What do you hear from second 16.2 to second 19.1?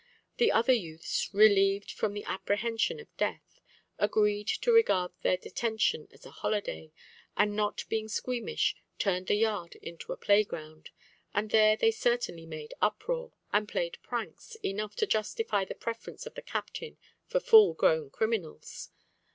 of the captain for full grown criminals.